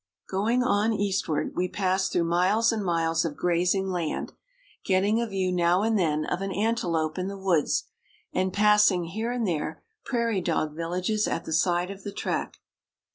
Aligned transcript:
Going 0.31 0.63
on 0.63 0.93
eastward, 0.93 1.53
we 1.55 1.67
pass 1.67 2.09
through 2.09 2.23
miles 2.23 2.71
and 2.71 2.83
miles 2.83 3.23
of 3.23 3.37
grazing 3.37 3.89
land, 3.91 4.33
getting 4.83 5.21
a 5.21 5.27
view 5.27 5.51
now 5.51 5.83
and 5.83 5.95
then 5.95 6.25
of 6.25 6.41
an 6.41 6.51
antelope 6.51 7.19
in 7.19 7.27
the 7.27 7.37
woods, 7.37 7.83
and 8.33 8.51
passing, 8.51 9.03
here 9.03 9.31
and 9.31 9.47
there, 9.47 9.83
prairie 10.03 10.41
dog 10.41 10.75
vil 10.75 10.89
lages 10.89 11.31
at 11.31 11.45
the 11.45 11.53
side 11.53 11.91
of 11.91 12.01
the 12.01 12.11
track. 12.11 12.57